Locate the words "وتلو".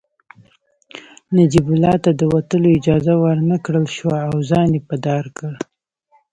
2.33-2.67